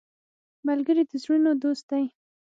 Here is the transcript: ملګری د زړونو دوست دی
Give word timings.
ملګری 0.67 1.03
د 1.07 1.11
زړونو 1.23 1.51
دوست 1.63 1.85
دی 1.91 2.05